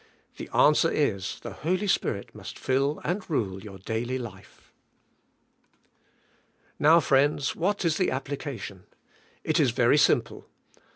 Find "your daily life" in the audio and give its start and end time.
3.61-4.73